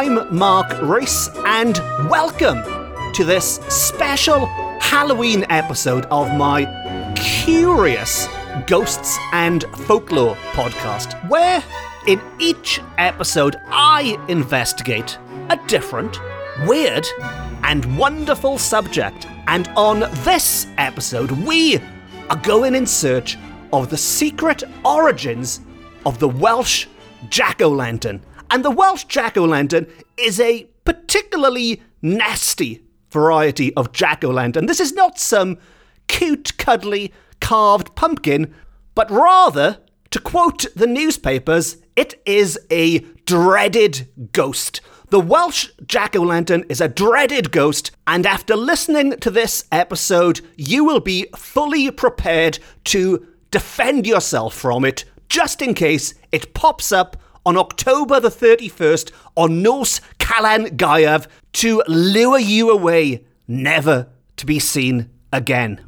[0.00, 1.76] I'm Mark Rees, and
[2.08, 2.62] welcome
[3.14, 4.46] to this special
[4.80, 6.66] Halloween episode of my
[7.16, 8.28] curious
[8.68, 11.64] Ghosts and Folklore podcast, where
[12.06, 15.18] in each episode I investigate
[15.50, 16.20] a different,
[16.68, 17.04] weird,
[17.64, 19.26] and wonderful subject.
[19.48, 21.80] And on this episode, we
[22.30, 23.36] are going in search
[23.72, 25.60] of the secret origins
[26.06, 26.86] of the Welsh
[27.30, 28.22] jack o' lantern.
[28.50, 34.66] And the Welsh jack o' lantern is a particularly nasty variety of jack o' lantern.
[34.66, 35.58] This is not some
[36.06, 38.54] cute, cuddly, carved pumpkin,
[38.94, 39.78] but rather,
[40.10, 44.80] to quote the newspapers, it is a dreaded ghost.
[45.10, 50.40] The Welsh jack o' lantern is a dreaded ghost, and after listening to this episode,
[50.56, 56.92] you will be fully prepared to defend yourself from it just in case it pops
[56.92, 57.16] up
[57.48, 64.58] on October the 31st on Nos Calan Gaeaf to lure you away, never to be
[64.58, 65.80] seen again.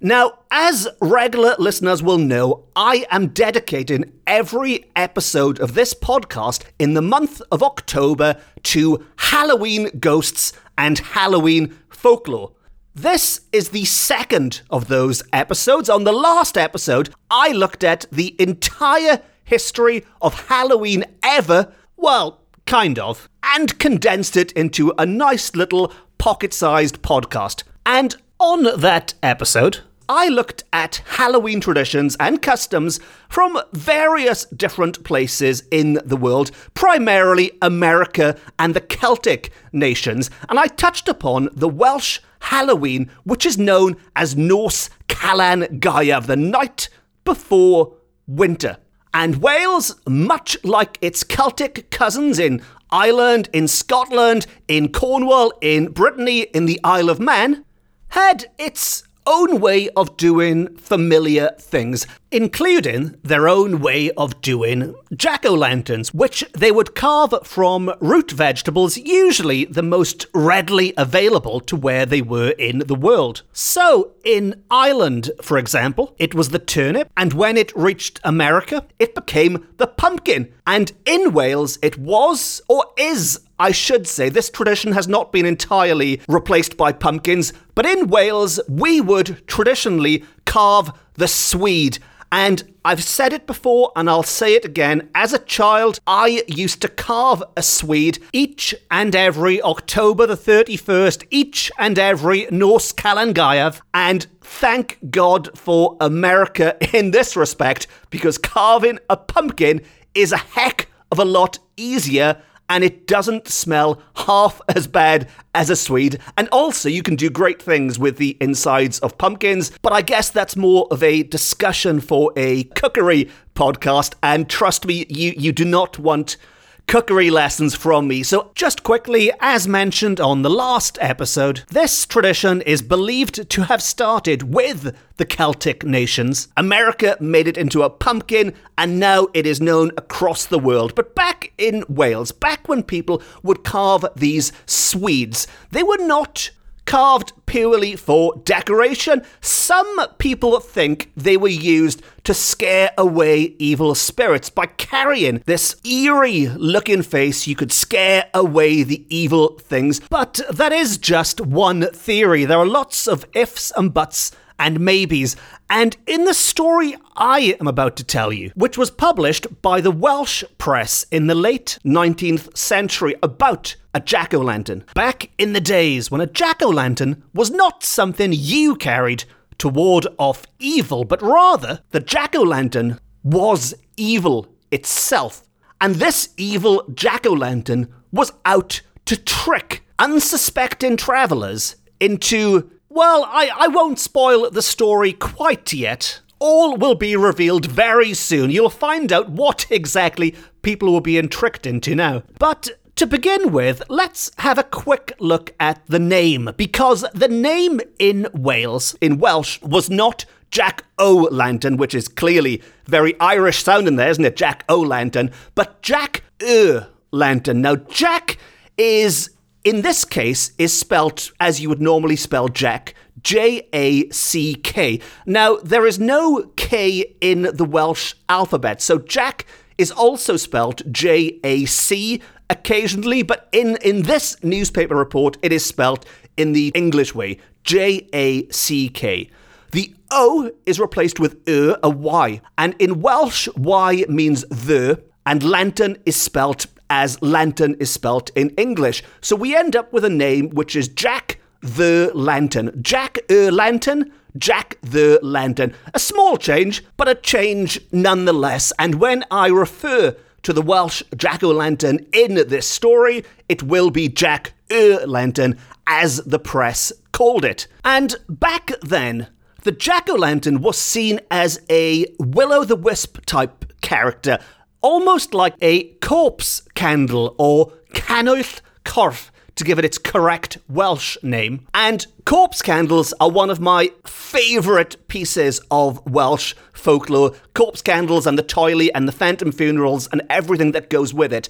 [0.00, 6.94] Now, as regular listeners will know, I am dedicating every episode of this podcast in
[6.94, 12.52] the month of October to Halloween ghosts and Halloween folklore.
[12.94, 15.90] This is the second of those episodes.
[15.90, 19.20] On the last episode, I looked at the entire
[19.52, 26.54] history of Halloween ever, well, kind of, and condensed it into a nice little pocket
[26.54, 27.62] sized podcast.
[27.84, 35.64] And on that episode, I looked at Halloween traditions and customs from various different places
[35.70, 42.20] in the world, primarily America and the Celtic nations, and I touched upon the Welsh
[42.40, 46.88] Halloween, which is known as Nos Calan Gaeaf, the night
[47.24, 47.96] before
[48.26, 48.78] winter.
[49.14, 56.42] And Wales, much like its Celtic cousins in Ireland, in Scotland, in Cornwall, in Brittany,
[56.54, 57.64] in the Isle of Man,
[58.08, 65.44] had its own way of doing familiar things, including their own way of doing jack
[65.44, 71.76] o' lanterns, which they would carve from root vegetables, usually the most readily available to
[71.76, 73.42] where they were in the world.
[73.52, 79.14] So, in Ireland, for example, it was the turnip, and when it reached America, it
[79.14, 80.52] became the pumpkin.
[80.66, 85.46] And in Wales, it was, or is, I should say, this tradition has not been
[85.46, 91.98] entirely replaced by pumpkins, but in Wales, we would traditionally carve the Swede.
[92.32, 95.10] And I've said it before and I'll say it again.
[95.14, 101.26] As a child, I used to carve a Swede each and every October the 31st,
[101.30, 103.82] each and every Nos Calan Gaeaf.
[103.92, 109.82] And thank God for America in this respect, because carving a pumpkin
[110.14, 112.40] is a heck of a lot easier
[112.72, 116.18] and it doesn't smell half as bad as a Swede.
[116.38, 120.30] And also, you can do great things with the insides of pumpkins, but I guess
[120.30, 124.14] that's more of a discussion for a cookery podcast.
[124.22, 126.38] And trust me, you, you do not want
[126.86, 128.22] cookery lessons from me.
[128.22, 133.82] So, just quickly, as mentioned on the last episode, this tradition is believed to have
[133.82, 136.48] started with the Celtic nations.
[136.56, 140.94] America made it into a pumpkin, and now it is known across the world.
[140.94, 146.50] But back in Wales, back when people would carve these Swedes, they were not
[146.84, 149.22] carved purely for decoration.
[149.40, 154.50] Some people think they were used to scare away evil spirits.
[154.50, 160.00] By carrying this eerie looking face, you could scare away the evil things.
[160.08, 162.44] But that is just one theory.
[162.44, 165.36] There are lots of ifs and buts and maybes.
[165.70, 169.90] And in the story I am about to tell you, which was published by the
[169.90, 175.60] Welsh press in the late 19th century about a jack o' lantern, back in the
[175.60, 179.24] days when a jack o' lantern was not something you carried
[179.58, 185.44] to ward off evil, but rather the jack o' lantern was evil itself.
[185.80, 193.50] And this evil jack o' lantern was out to trick unsuspecting travellers into well, I,
[193.54, 196.20] I won't spoil the story quite yet.
[196.38, 198.50] All will be revealed very soon.
[198.50, 202.22] You'll find out what exactly people were being tricked into now.
[202.38, 207.80] But to begin with, let's have a quick look at the name, because the name
[207.98, 214.10] in Wales, in Welsh, was not Jack O'Lantern, which is clearly very Irish sounding there,
[214.10, 214.36] isn't it?
[214.36, 217.62] Jack O'Lantern, but Jack O' Lantern.
[217.62, 218.36] Now, Jack
[218.76, 219.30] is
[219.64, 225.00] in this case is spelt as you would normally spell Jack, J A C K.
[225.26, 229.46] Now, there is no K in the Welsh alphabet, so Jack
[229.78, 232.20] is also spelt J A C
[232.50, 236.04] occasionally, but in, in this newspaper report, it is spelt
[236.36, 239.30] in the English way, J A C K.
[239.70, 245.96] The O is replaced with a Y, and in Welsh, Y means the, and lantern
[246.04, 249.02] is spelt as lantern is spelt in English.
[249.22, 252.70] So we end up with a name which is Jack the Lantern.
[252.82, 255.72] Jack E Lantern, Jack the Lantern.
[255.94, 258.74] A small change, but a change nonetheless.
[258.78, 263.88] And when I refer to the Welsh Jack o' Lantern in this story, it will
[263.88, 265.56] be Jack E Lantern,
[265.86, 267.68] as the press called it.
[267.84, 269.28] And back then,
[269.62, 274.38] the Jack o' Lantern was seen as a will o' the wisp type character,
[274.82, 281.66] almost like a corpse candle or canwyll corff to give it its correct Welsh name.
[281.74, 287.32] And corpse candles are one of my favourite pieces of Welsh folklore.
[287.54, 291.48] Corpse candles and the toili and the phantom funerals and everything that goes with it.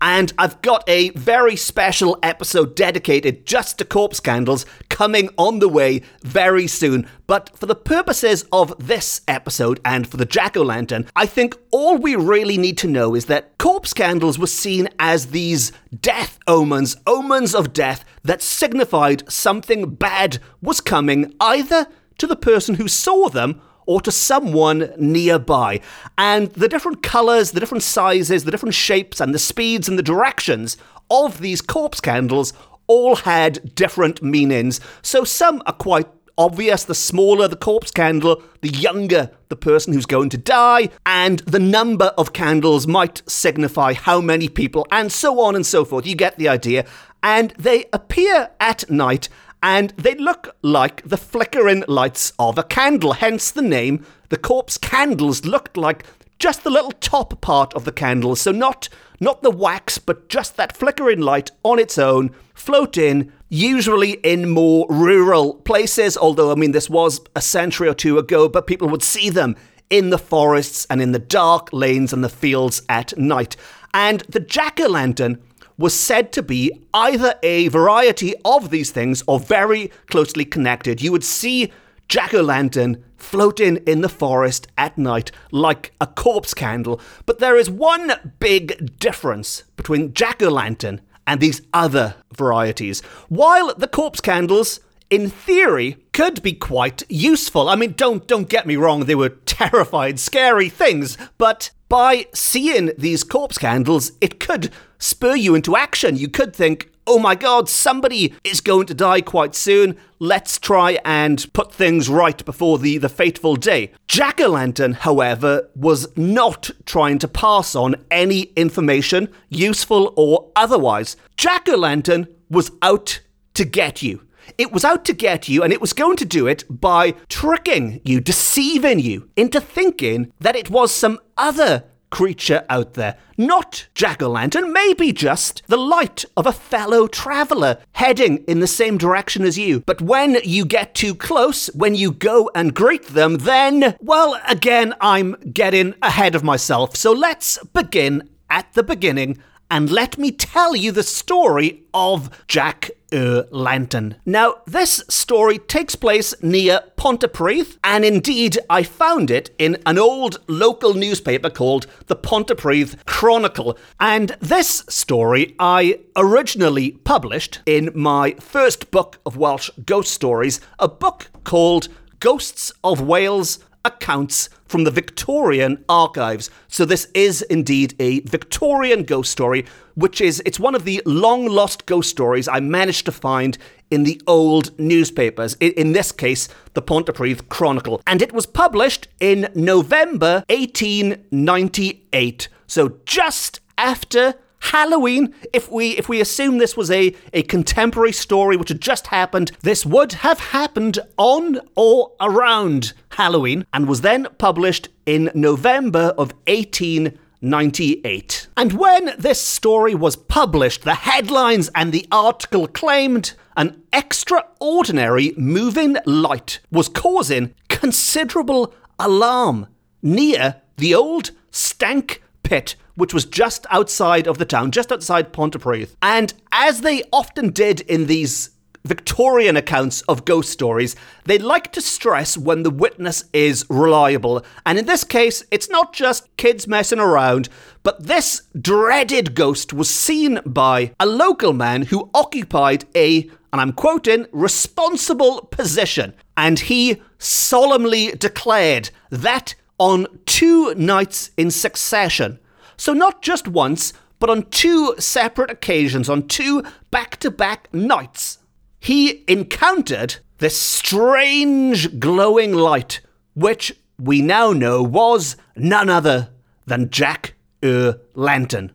[0.00, 5.68] And I've got a very special episode dedicated just to corpse candles coming on the
[5.68, 7.04] way very soon.
[7.26, 11.56] But for the purposes of this episode and for the jack o' lantern, I think
[11.72, 16.38] all we really need to know is that corpse candles were seen as these death
[16.46, 21.88] omens, omens of death that signified something bad was coming either
[22.18, 25.80] to the person who saw them or to someone nearby.
[26.16, 30.04] And the different colours, the different sizes, the different shapes, and the speeds and the
[30.04, 30.76] directions
[31.10, 32.52] of these corpse candles
[32.86, 34.80] all had different meanings.
[35.02, 36.84] So some are quite obvious.
[36.84, 41.60] The smaller the corpse candle, the younger the person who's going to die, and the
[41.60, 46.06] number of candles might signify how many people, and so on and so forth.
[46.06, 46.86] You get the idea.
[47.22, 49.28] And they appear at night
[49.62, 54.04] and they look like the flickering lights of a candle, hence the name.
[54.28, 56.04] The corpse candles looked like
[56.38, 58.88] just the little top part of the candle, so not
[59.20, 64.50] not the wax, but just that flickering light on its own, float in, usually in
[64.50, 68.88] more rural places, although I mean this was a century or two ago, but people
[68.88, 69.56] would see them
[69.90, 73.56] in the forests and in the dark lanes and the fields at night.
[73.92, 75.40] And the jack-o'-lantern
[75.76, 81.00] was said to be either a variety of these things or very closely connected.
[81.02, 81.72] You would see
[82.08, 87.00] jack o' lantern floating in the forest at night like a corpse candle.
[87.26, 93.00] But there is one big difference between jack o' lantern and these other varieties.
[93.28, 94.80] While the corpse candles
[95.10, 97.68] in theory, could be quite useful.
[97.68, 102.90] I mean, don't don't get me wrong, they were terrified, scary things, but by seeing
[102.98, 106.16] these corpse candles, it could spur you into action.
[106.16, 109.96] You could think, oh my god, somebody is going to die quite soon.
[110.18, 113.92] Let's try and put things right before the, the fateful day.
[114.08, 121.16] Jack o' Lantern, however, was not trying to pass on any information, useful or otherwise.
[121.36, 123.20] Jack o' Lantern was out
[123.54, 124.22] to get you.
[124.58, 128.00] It was out to get you, and it was going to do it by tricking
[128.04, 131.84] you, deceiving you into thinking that it was some other
[132.14, 133.16] creature out there.
[133.36, 138.68] Not Jack o' lantern, maybe just the light of a fellow traveller heading in the
[138.68, 139.80] same direction as you.
[139.80, 144.94] But when you get too close, when you go and greet them, then, well, again,
[145.00, 146.94] I'm getting ahead of myself.
[146.94, 149.38] So let's begin at the beginning
[149.74, 154.14] and let me tell you the story of Jack o' Lantern.
[154.24, 160.38] Now, this story takes place near Pontypridd, and indeed, I found it in an old
[160.46, 163.76] local newspaper called the Pontypridd Chronicle.
[163.98, 170.86] And this story I originally published in my first book of Welsh ghost stories, a
[170.86, 171.88] book called
[172.20, 176.50] Ghosts of Wales accounts from the Victorian archives.
[176.68, 179.64] So this is indeed a Victorian ghost story,
[179.94, 183.56] which is it's one of the long lost ghost stories I managed to find
[183.90, 185.54] in the old newspapers.
[185.54, 192.48] In this case, the Pontypridd Chronicle, and it was published in November 1898.
[192.66, 198.56] So just after Halloween, if we if we assume this was a, a contemporary story
[198.56, 204.26] which had just happened, this would have happened on or around Halloween and was then
[204.38, 208.48] published in November of 1898.
[208.56, 215.98] And when this story was published, the headlines and the article claimed an extraordinary moving
[216.06, 219.66] light was causing considerable alarm
[220.02, 225.90] near the old Stank pit, which was just outside of the town, just outside Pontypridd.
[226.02, 228.50] And as they often did in these
[228.86, 234.44] Victorian accounts of ghost stories, they like to stress when the witness is reliable.
[234.66, 237.48] And in this case, it's not just kids messing around,
[237.82, 243.22] but this dreaded ghost was seen by a local man who occupied a,
[243.52, 246.12] and I'm quoting, responsible position.
[246.36, 252.38] And he solemnly declared that on two nights in succession.
[252.76, 258.38] So not just once, but on two separate occasions, on two back to back nights
[258.84, 263.00] he encountered this strange glowing light,
[263.32, 266.28] which we now know was none other
[266.66, 267.32] than Jack
[267.64, 268.72] Ur Lantern.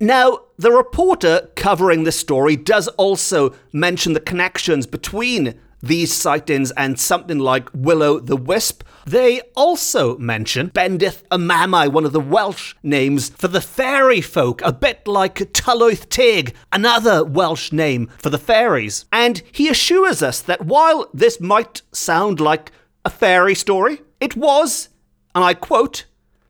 [0.00, 5.54] Now, the reporter covering this story does also mention the connections between
[5.86, 8.82] these sightings and something like Will o' the Wisp.
[9.06, 14.62] They also mention Bendith y Mamau, one of the Welsh names for the fairy folk,
[14.62, 19.04] a bit like Tylwyth Teg, another Welsh name for the fairies.
[19.12, 22.72] And he assures us that while this might sound like
[23.04, 24.88] a fairy story, it was,
[25.34, 26.06] and I quote,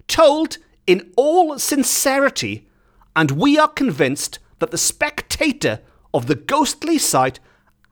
[0.06, 2.68] told in all sincerity,
[3.16, 5.80] and we are convinced that the spectator
[6.12, 7.40] of the ghostly sight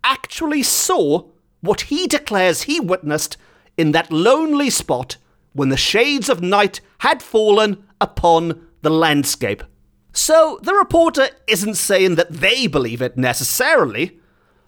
[0.05, 1.29] actually saw
[1.63, 3.39] what he declares he witnessed
[3.79, 5.17] in that lonely spot
[5.55, 9.63] when the shades of night had fallen upon the landscape.
[10.13, 14.19] So the reporter isn't saying that they believe it necessarily,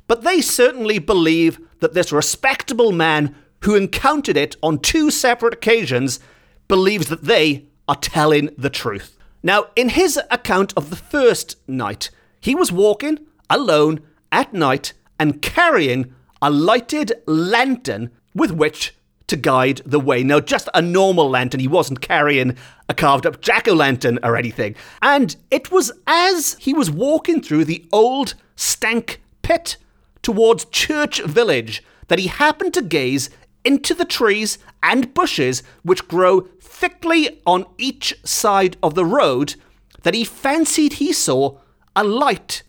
[0.07, 3.35] but they certainly believe that this respectable man
[3.65, 6.21] who encountered it on two separate occasions
[6.69, 9.19] believes that they are telling the truth.
[9.43, 12.11] Now, in his account of the first night,
[12.41, 13.19] he was walking
[13.51, 14.01] alone
[14.33, 18.95] at night and carrying a lighted lantern with which
[19.27, 20.23] to guide the way.
[20.23, 22.57] Now, just a normal lantern, he wasn't carrying
[22.89, 24.75] a carved up jack o' lantern or anything.
[25.01, 29.77] And it was as he was walking through the old stank pit
[30.23, 33.31] towards Church Village that he happened to gaze
[33.65, 39.55] into the trees and bushes which grow thickly on each side of the road
[40.03, 41.57] that he fancied he saw
[41.97, 42.63] a light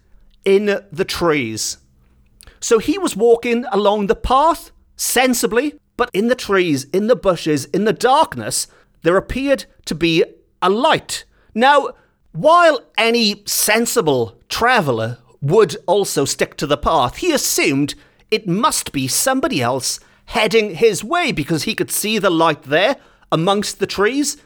[0.46, 1.78] in the trees.
[2.60, 7.66] So he was walking along the path sensibly, but in the trees, in the bushes,
[7.66, 8.68] in the darkness,
[9.04, 10.24] there appeared to be
[10.62, 11.26] a light.
[11.54, 11.90] Now,
[12.32, 17.96] while any sensible traveller would also stick to the path, he assumed
[18.32, 22.98] it must be somebody else heading his way because he could see the light there
[23.32, 24.38] amongst the trees.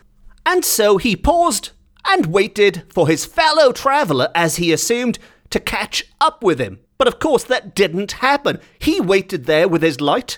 [0.46, 1.72] And so he paused
[2.06, 6.80] and waited for his fellow traveller, as he assumed, to catch up with him.
[7.00, 8.60] But of course, that didn't happen.
[8.78, 10.38] He waited there with his light,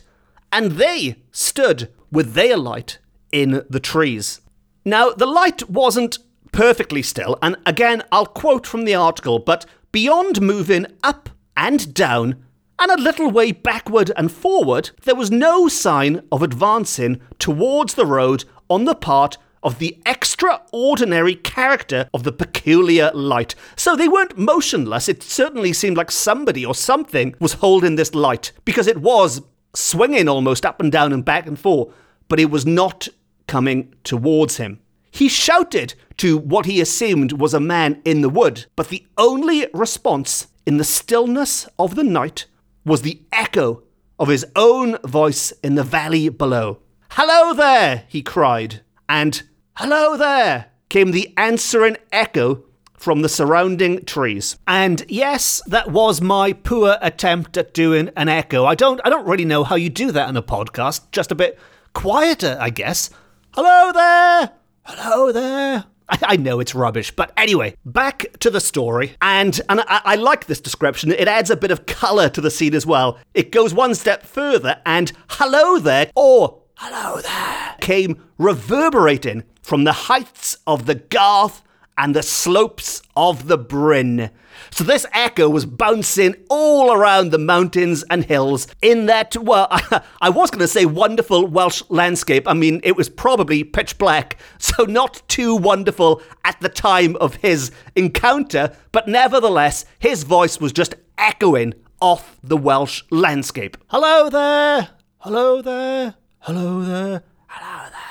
[0.53, 2.99] and they stood with their light
[3.31, 4.41] in the trees.
[4.85, 6.19] Now, the light wasn't
[6.51, 12.43] perfectly still, and again, I'll quote from the article, but beyond moving up and down,
[12.77, 18.05] and a little way backward and forward, there was no sign of advancing towards the
[18.05, 23.55] road on the part of the extraordinary character of the peculiar light.
[23.75, 25.07] So they weren't motionless.
[25.07, 29.41] It certainly seemed like somebody or something was holding this light because it was
[29.73, 31.93] swinging almost up and down and back and forth,
[32.27, 33.07] but it was not
[33.47, 34.79] coming towards him.
[35.11, 39.67] He shouted to what he assumed was a man in the wood, but the only
[39.73, 42.45] response in the stillness of the night
[42.85, 43.83] was the echo
[44.17, 46.79] of his own voice in the valley below.
[47.11, 49.43] Hello there, he cried, and
[49.75, 50.65] Hello there!
[50.89, 52.61] came the answering echo
[52.93, 54.57] from the surrounding trees.
[54.67, 58.65] And yes, that was my poor attempt at doing an echo.
[58.65, 61.09] I don't I don't really know how you do that in a podcast.
[61.13, 61.57] Just a bit
[61.93, 63.09] quieter, I guess.
[63.53, 64.51] Hello there.
[64.83, 65.85] Hello there.
[66.09, 69.15] I, know it's rubbish, but anyway, back to the story.
[69.21, 71.13] And and I, I like this description.
[71.13, 73.17] It adds a bit of color to the scene as well.
[73.33, 79.93] It goes one step further and hello there or hello there came reverberating from the
[79.93, 81.61] heights of the Garth
[81.97, 84.29] and the slopes of the Bryn.
[84.69, 89.67] So this echo was bouncing all around the mountains and hills in that, well,
[90.21, 92.49] I, was going to say wonderful Welsh landscape.
[92.49, 97.35] I mean, it was probably pitch black, so not too wonderful at the time of
[97.35, 103.77] his encounter, but nevertheless, his voice was just echoing off the Welsh landscape.
[103.87, 104.89] Hello there!
[105.19, 106.15] Hello there!
[106.39, 107.23] Hello there!
[107.47, 108.10] Hello there!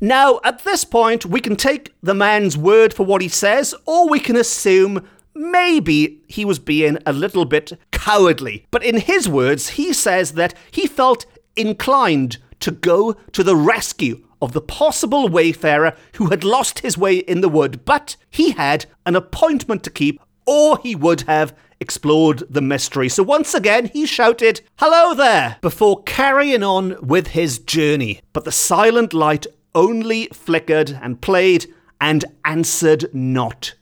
[0.00, 4.08] Now, at this point, we can take the man's word for what he says, or
[4.08, 8.66] we can assume maybe he was being a little bit cowardly.
[8.70, 11.24] But in his words, he says that he felt
[11.56, 17.16] inclined to go to the rescue of the possible wayfarer who had lost his way
[17.16, 22.42] in the wood, but he had an appointment to keep, or he would have explored
[22.48, 23.08] the mystery.
[23.08, 28.20] So once again, he shouted, Hello there, before carrying on with his journey.
[28.32, 29.46] But the silent light
[29.76, 33.74] only flickered and played and answered not.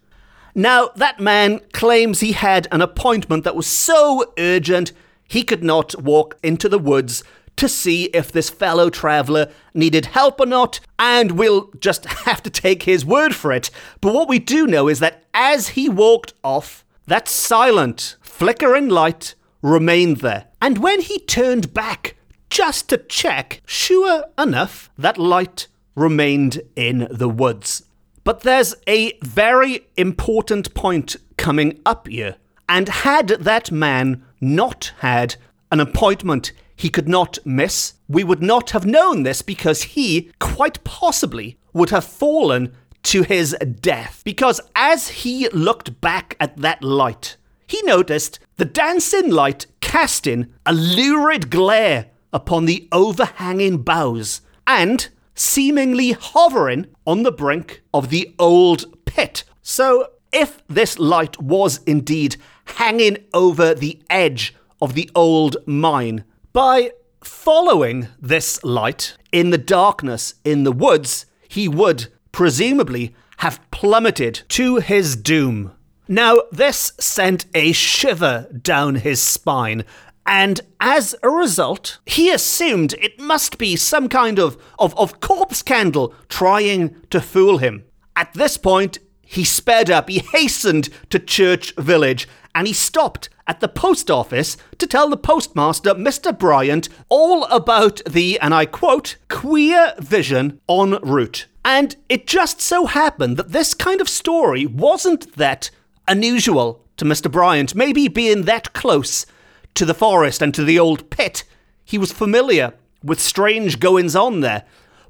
[0.55, 4.93] Now, that man claims he had an appointment that was so urgent
[5.27, 7.25] he could not walk into the woods
[7.57, 12.51] to see if this fellow traveller needed help or not, and we'll just have to
[12.51, 13.71] take his word for it.
[14.01, 19.35] But what we do know is that as he walked off, that silent, flickering light
[19.63, 20.47] remained there.
[20.61, 22.17] And when he turned back
[22.51, 27.85] just to check, sure enough, that light remained in the woods.
[28.25, 32.37] But there's a very important point coming up here.
[32.69, 35.37] And had that man not had
[35.71, 40.83] an appointment he could not miss, we would not have known this because he, quite
[40.85, 42.75] possibly, would have fallen
[43.05, 44.23] to his death.
[44.25, 47.37] Because as he looked back at that light,
[47.67, 56.13] he noticed the dancing light casting a lurid glare upon the overhanging boughs and seemingly
[56.13, 59.45] hovering on the brink of the old pit.
[59.63, 66.93] So, if this light was indeed hanging over the edge of the old mine, by
[67.23, 74.77] following this light in the darkness in the woods, he would presumably have plummeted to
[74.77, 75.73] his doom.
[76.07, 79.85] Now, this sent a shiver down his spine,
[80.27, 85.63] and as a result, he assumed it must be some kind of, of, of corpse
[85.63, 87.85] candle trying to fool him.
[88.17, 93.61] At this point, he sped up, he hastened to Church Village, and he stopped at
[93.61, 96.37] the post office to tell the postmaster, Mr.
[96.37, 101.47] Bryant, all about the, and I quote, queer vision en route.
[101.65, 105.71] And it just so happened that this kind of story wasn't that
[106.07, 107.31] unusual to Mr.
[107.31, 109.27] Bryant, maybe being that close
[109.75, 111.45] to the forest and to the old pit.
[111.85, 114.65] He was familiar with strange goings on there.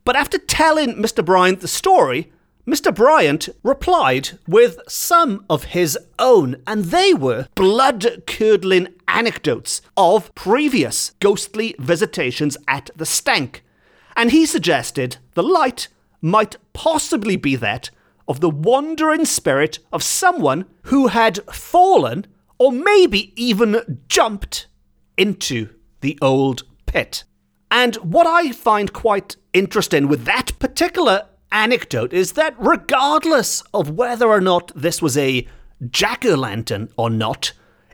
[0.05, 1.25] But after telling Mr.
[1.25, 2.33] Bryant the story,
[2.67, 2.95] Mr.
[2.95, 11.13] Bryant replied with some of his own, and they were blood curdling anecdotes of previous
[11.21, 13.63] ghostly visitations at the Stank.
[14.17, 15.89] And he suggested the light
[16.23, 17.91] might possibly be that
[18.27, 22.27] of the wandering spirit of someone who had fallen
[22.59, 24.67] or maybe even jumped
[25.17, 25.69] into
[26.01, 27.25] the old pit.
[27.71, 34.29] And what I find quite interesting with that particular anecdote is that regardless of whether
[34.29, 35.47] or not this was a
[35.91, 37.53] jack o' lantern or not,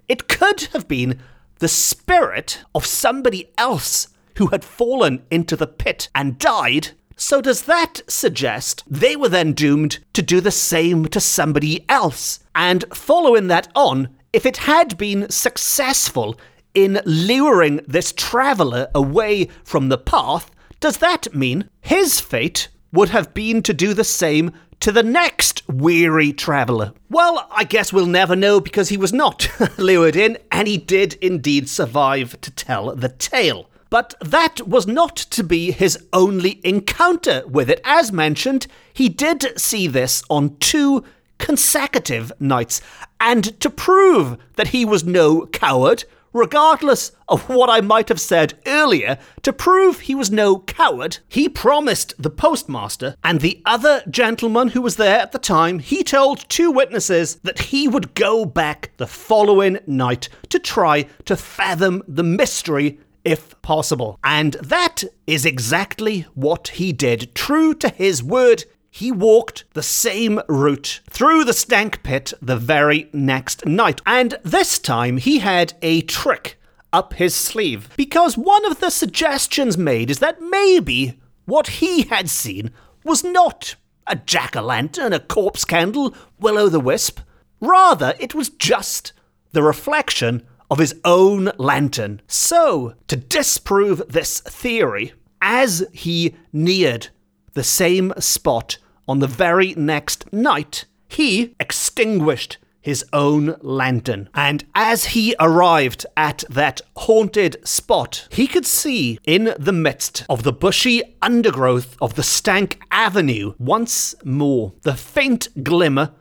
[0.08, 1.20] it could have been
[1.60, 6.88] the spirit of somebody else who had fallen into the pit and died.
[7.16, 12.40] So, does that suggest they were then doomed to do the same to somebody else?
[12.54, 16.38] And following that on, if it had been successful
[16.74, 23.34] in luring this traveller away from the path, does that mean his fate would have
[23.34, 26.92] been to do the same to the next weary traveller?
[27.10, 31.14] Well, I guess we'll never know because he was not lured in, and he did
[31.14, 33.68] indeed survive to tell the tale.
[33.90, 37.80] But that was not to be his only encounter with it.
[37.84, 41.04] As mentioned, he did see this on two
[41.40, 42.80] consecutive nights.
[43.18, 48.54] And to prove that he was no coward, regardless of what I might have said
[48.66, 54.68] earlier, to prove he was no coward, he promised the postmaster and the other gentleman
[54.68, 58.90] who was there at the time, he told two witnesses that he would go back
[58.98, 64.18] the following night to try to fathom the mystery if possible.
[64.24, 67.34] And that is exactly what he did.
[67.34, 73.08] True to his word, he walked the same route through the stank pit the very
[73.12, 74.00] next night.
[74.04, 76.58] And this time he had a trick
[76.92, 77.88] up his sleeve.
[77.96, 82.72] Because one of the suggestions made is that maybe what he had seen
[83.04, 83.76] was not
[84.06, 87.20] a jack o' lantern, a corpse candle, will o' the wisp.
[87.60, 89.12] Rather, it was just
[89.52, 92.20] the reflection of his own lantern.
[92.26, 97.08] So, to disprove this theory, as he neared
[97.54, 104.28] the same spot on the very next night, he extinguished his own lantern.
[104.34, 110.44] And as he arrived at that haunted spot, he could see in the midst of
[110.44, 116.12] the bushy undergrowth of the Stank Avenue once more the faint glimmer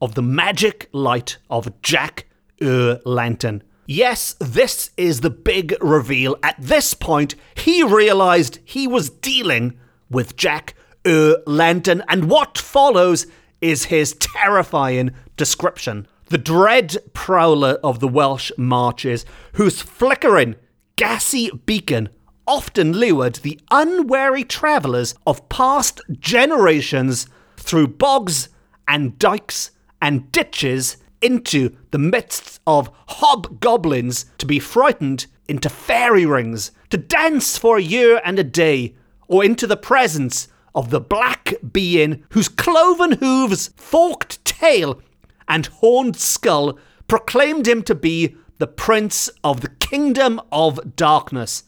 [0.00, 2.26] of the magic light of Jack
[2.62, 3.62] Ur Lantern.
[3.86, 6.36] Yes, this is the big reveal.
[6.42, 9.78] At this point, he realized he was dealing
[10.10, 10.74] with Jack
[11.06, 13.26] Ur Lantern, and what follows
[13.60, 16.06] is his terrifying description.
[16.26, 20.56] The dread prowler of the Welsh marches, whose flickering,
[20.96, 22.08] gassy beacon
[22.46, 28.48] often lured the unwary travellers of past generations through bogs
[28.88, 36.72] and dikes and ditches into the midst of hobgoblins to be frightened into fairy rings,
[36.90, 38.94] to dance for a year and a day,
[39.28, 45.00] or into the presence of the black being whose cloven hooves, forked tail,
[45.48, 51.64] and horned skull proclaimed him to be the prince of the kingdom of darkness.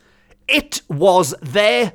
[0.47, 1.95] It was there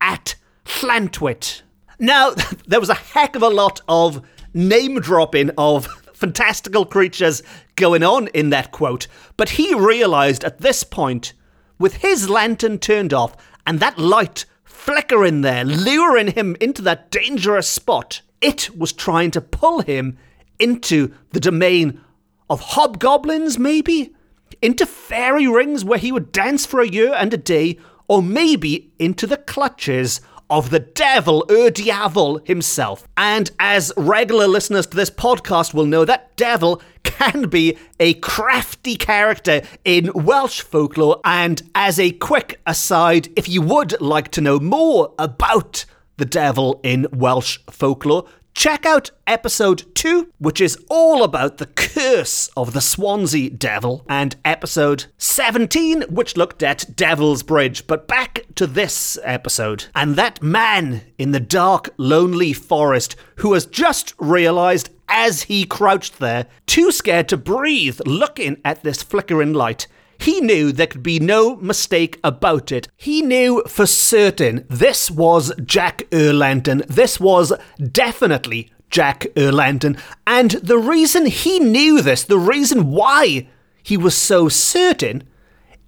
[0.00, 1.62] at Llantwit.
[1.98, 2.30] Now,
[2.66, 7.42] there was a heck of a lot of name dropping of fantastical creatures
[7.76, 11.34] going on in that quote, but he realized at this point,
[11.78, 14.44] with his lantern turned off and that light
[14.78, 20.16] flickering there, luring him into that dangerous spot, it was trying to pull him
[20.58, 22.00] into the domain
[22.48, 24.14] of hobgoblins, maybe?
[24.62, 28.90] Into fairy rings where he would dance for a year and a day, or maybe
[28.98, 33.06] into the clutches of the devil, Ur Diafol himself.
[33.16, 38.96] And as regular listeners to this podcast will know, that devil can be a crafty
[38.96, 41.20] character in Welsh folklore.
[41.24, 45.84] And as a quick aside, if you would like to know more about
[46.16, 48.26] the devil in Welsh folklore,
[48.58, 54.34] check out episode 2, which is all about the curse of the Swansea Devil, and
[54.44, 57.86] episode 17, which looked at Devil's Bridge.
[57.86, 59.84] But back to this episode.
[59.94, 66.18] And that man in the dark, lonely forest who has just realised as he crouched
[66.18, 69.86] there, too scared to breathe, looking at this flickering light,
[70.18, 72.88] he knew there could be no mistake about it.
[72.96, 76.84] He knew for certain this was Jack Erlantern.
[76.86, 79.98] This was definitely Jack Erlantern.
[80.26, 83.48] And the reason he knew this, the reason why
[83.82, 85.22] he was so certain,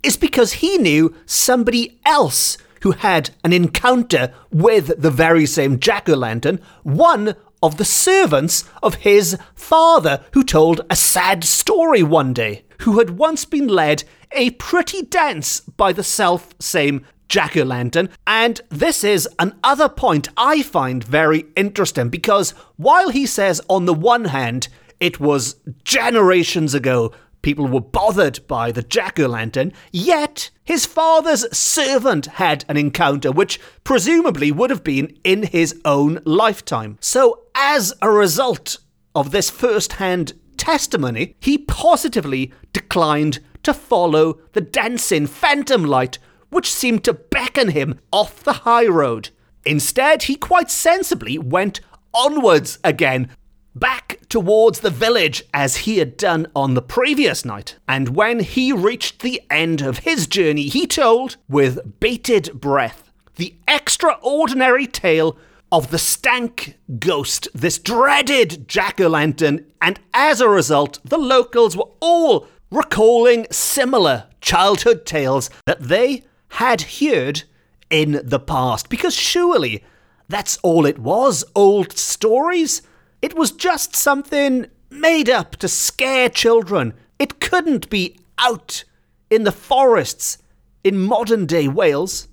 [0.03, 6.09] is because he knew somebody else who had an encounter with the very same Jack
[6.09, 12.65] O'Lantern, one of the servants of his father, who told a sad story one day,
[12.81, 18.11] who had once been led a pretty dance by the self same Jack o' lantern.
[18.27, 23.95] And this is another point I find very interesting because while he says, on the
[23.95, 27.13] one hand, it was generations ago
[27.43, 33.33] people were bothered by the jack o' lantern, yet his father's servant had an encounter
[33.33, 36.99] which presumably would have been in his own lifetime.
[37.01, 38.79] So, as a result
[39.15, 46.19] of this first hand testimony, he positively declined to follow the dancing phantom light
[46.51, 49.31] which seemed to beckon him off the high road.
[49.65, 51.81] Instead, he quite sensibly went
[52.13, 53.31] onwards again,
[53.75, 57.77] back towards the village as he had done on the previous night.
[57.87, 63.55] And when he reached the end of his journey, he told, with bated breath, the
[63.69, 65.39] extraordinary tale
[65.73, 71.77] of the stank ghost, this dreaded jack o' lantern, and as a result, the locals
[71.77, 77.43] were all recalling similar childhood tales that they had heard
[77.91, 78.89] in the past.
[78.89, 79.85] Because surely
[80.29, 82.83] that's all it was old stories.
[83.21, 86.95] It was just something made up to scare children.
[87.19, 88.85] It couldn't be out
[89.29, 90.39] in the forests
[90.83, 92.29] in modern day Wales.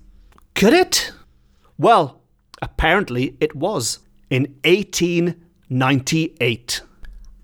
[0.54, 1.12] Could it?
[1.76, 2.22] Well,
[2.62, 3.98] apparently it was
[4.30, 6.80] in 1898.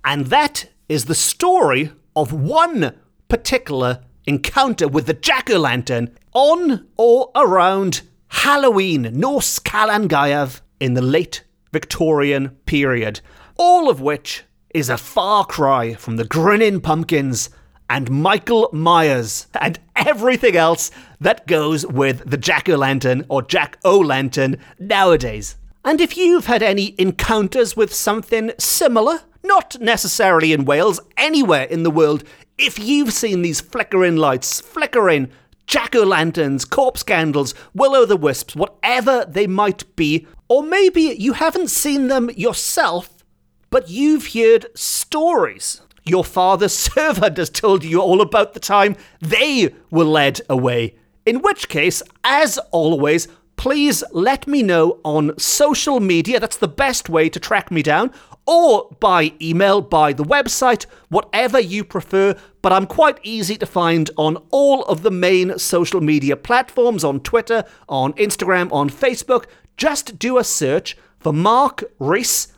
[0.05, 2.95] And that is the story of one
[3.29, 10.95] particular encounter with the jack o' lantern on or around Halloween, Nos Calan Gaeaf, in
[10.95, 13.21] the late Victorian period,
[13.57, 17.51] all of which is a far cry from the grinning pumpkins
[17.89, 23.79] and Michael Myers and everything else that goes with the jack o' lantern or jack
[23.85, 25.57] o' lantern nowadays.
[25.85, 31.83] And if you've had any encounters with something similar, not necessarily in Wales, anywhere in
[31.83, 32.25] the world,
[32.59, 35.31] if you've seen these flickering lights, flickering
[35.67, 41.03] jack o' lanterns, corpse candles, will o' the wisps, whatever they might be, or maybe
[41.03, 43.25] you haven't seen them yourself,
[43.71, 45.81] but you've heard stories.
[46.05, 50.97] Your father's servant has told you all about the time they were led away.
[51.27, 56.41] In which case, as always, please let me know on social media.
[56.41, 58.11] That's the best way to track me down
[58.47, 62.37] or by email, by the website, whatever you prefer.
[62.63, 67.21] But I'm quite easy to find on all of the main social media platforms on
[67.21, 69.47] Twitter, on Instagram, on Facebook.
[69.77, 72.49] Just do a search for Mark Rees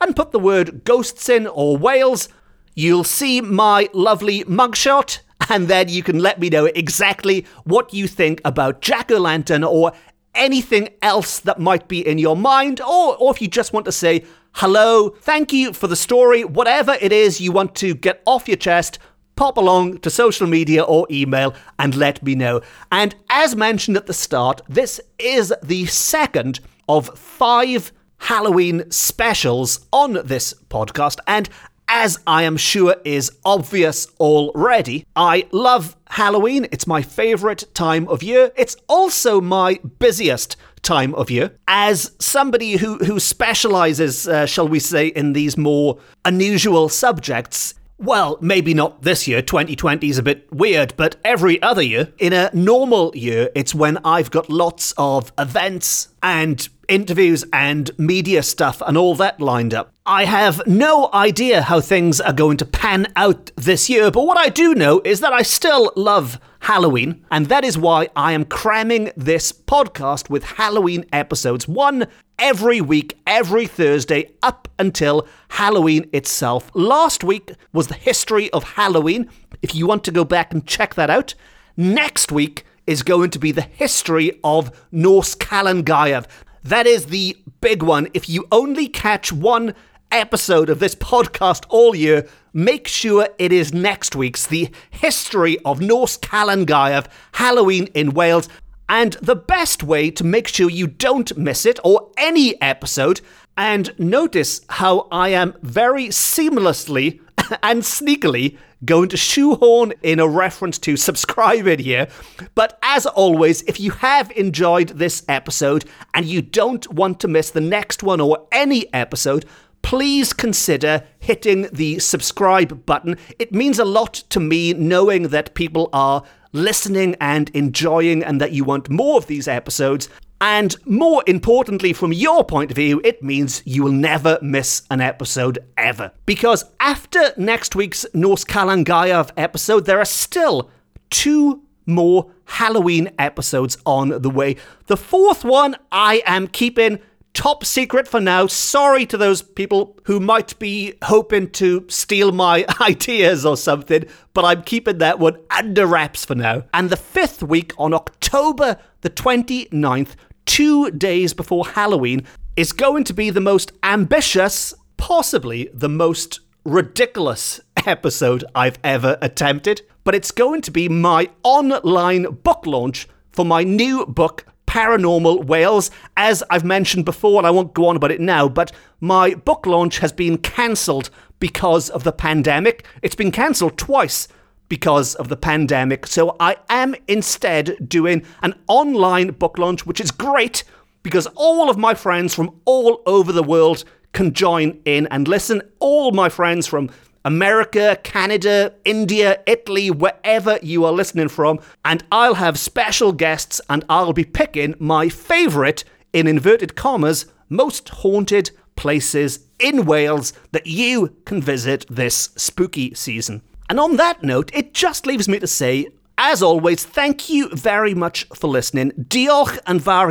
[0.00, 2.28] and put the word ghosts in or Wales,
[2.74, 8.08] you'll see my lovely mugshot and then you can let me know exactly what you
[8.08, 9.92] think about Jack O'Lantern or
[10.36, 13.92] anything else that might be in your mind, or, or if you just want to
[13.92, 18.48] say hello, thank you for the story, whatever it is you want to get off
[18.48, 18.98] your chest,
[19.36, 22.60] pop along to social media or email and let me know.
[22.90, 30.14] And as mentioned at the start, this is the second of five Halloween specials on
[30.24, 31.18] this podcast.
[31.26, 31.50] And
[31.88, 36.66] as I am sure is obvious already, I love Halloween.
[36.72, 38.52] It's my favourite time of year.
[38.56, 41.52] It's also my busiest time of year.
[41.66, 48.36] As somebody who, who specialises, uh, shall we say, in these more unusual subjects, well,
[48.40, 52.50] maybe not this year, 2020 is a bit weird, but every other year, in a
[52.52, 58.96] normal year, it's when I've got lots of events and interviews and media stuff and
[58.96, 59.92] all that lined up.
[60.04, 64.38] I have no idea how things are going to pan out this year, but what
[64.38, 68.44] I do know is that I still love Halloween, and that is why I am
[68.44, 72.08] cramming this podcast with Halloween episodes, one
[72.40, 76.68] every week, every Thursday, up until Halloween itself.
[76.74, 79.30] Last week was the history of Halloween.
[79.62, 81.34] If you want to go back and check that out,
[81.76, 86.26] next week is going to be the history of Nos Calan Gaeaf.
[86.64, 88.08] That is the big one.
[88.12, 89.72] If you only catch one
[90.10, 95.80] episode of this podcast all year, make sure it is next week's The History of
[95.80, 98.48] Nos Calan Gaeaf, Halloween in Wales.
[98.88, 103.20] And the best way to make sure you don't miss it or any episode,
[103.58, 107.20] and notice how I am very seamlessly
[107.62, 112.08] and sneakily going to shoehorn in a reference to subscribe in here.
[112.54, 117.50] But as always, if you have enjoyed this episode and you don't want to miss
[117.50, 119.44] the next one or any episode,
[119.86, 123.16] please consider hitting the subscribe button.
[123.38, 128.50] It means a lot to me knowing that people are listening and enjoying and that
[128.50, 130.08] you want more of these episodes.
[130.40, 135.00] And more importantly, from your point of view, it means you will never miss an
[135.00, 136.10] episode ever.
[136.26, 140.68] Because after next week's Nos Calan Gaeaf episode, there are still
[141.10, 144.56] two more Halloween episodes on the way.
[144.86, 146.98] The fourth one I am keeping
[147.36, 148.46] top secret for now.
[148.46, 154.44] Sorry to those people who might be hoping to steal my ideas or something, but
[154.44, 156.64] I'm keeping that one under wraps for now.
[156.72, 163.12] And the fifth week on October the 29th, two days before Halloween, is going to
[163.12, 169.82] be the most ambitious, possibly the most ridiculous episode I've ever attempted.
[170.04, 174.46] But it's going to be my online book launch for my new book,
[174.76, 175.90] Paranormal Wales.
[176.18, 179.64] As I've mentioned before, and I won't go on about it now, but my book
[179.64, 181.08] launch has been cancelled
[181.40, 182.86] because of the pandemic.
[183.00, 184.28] It's been cancelled twice
[184.68, 186.06] because of the pandemic.
[186.06, 190.62] So I am instead doing an online book launch, which is great
[191.02, 195.62] because all of my friends from all over the world can join in and listen.
[195.78, 196.90] All my friends from
[197.26, 203.84] America, Canada, India, Italy, wherever you are listening from, and I'll have special guests and
[203.88, 211.16] I'll be picking my favourite, in inverted commas, most haunted places in Wales that you
[211.24, 213.42] can visit this spooky season.
[213.68, 217.92] And on that note, it just leaves me to say as always, thank you very
[217.92, 218.92] much for listening.
[218.92, 220.10] Diolch and fawr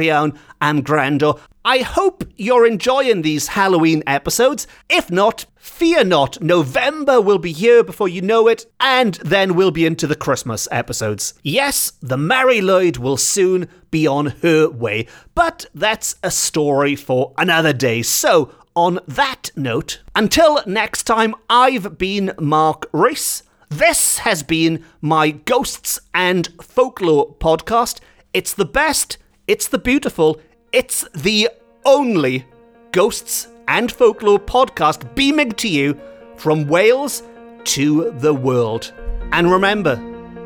[0.62, 1.40] am wrando.
[1.68, 4.68] I hope you're enjoying these Halloween episodes.
[4.88, 6.40] If not, fear not.
[6.40, 10.68] November will be here before you know it, and then we'll be into the Christmas
[10.72, 11.34] episodes.
[11.42, 17.34] Yes, the Mari Lwyd will soon be on her way, but that's a story for
[17.36, 18.04] another day.
[18.04, 23.42] So, on that note, until next time, I've been Mark Rees.
[23.70, 28.02] This has been my Ghosts and Folklore podcast.
[28.36, 30.40] It's the best, it's the beautiful,
[30.76, 31.50] it's the
[31.86, 32.46] only
[32.92, 35.98] Ghosts and Folklore podcast beaming to you
[36.36, 37.24] from Wales
[37.64, 38.94] to the world.
[39.32, 39.96] And remember,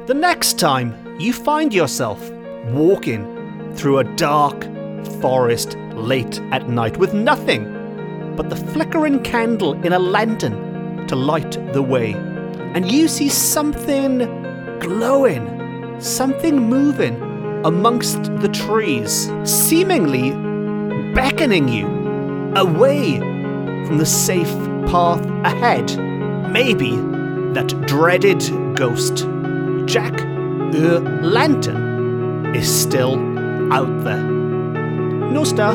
[0.06, 2.30] the next time you find yourself
[2.68, 4.66] walking through a dark
[5.20, 7.64] forest late at night with nothing
[8.36, 12.14] but the flickering candle in a lantern to light the way
[12.76, 14.20] and you see something
[14.80, 17.29] glowing, something moving
[17.66, 20.32] amongst the trees, seemingly
[21.14, 21.88] beckoning you
[22.56, 23.20] away
[23.86, 24.52] from the safe
[24.88, 25.98] path ahead.
[26.52, 26.96] Maybe
[27.54, 28.42] that dreaded
[28.76, 29.28] ghost,
[29.86, 33.16] Jack Ur Lantern, is still
[33.74, 34.24] out there.
[34.24, 35.74] Nos da.